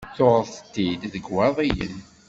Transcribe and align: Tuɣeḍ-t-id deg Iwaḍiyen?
Tuɣeḍ-t-id 0.15 1.01
deg 1.13 1.25
Iwaḍiyen? 1.29 1.97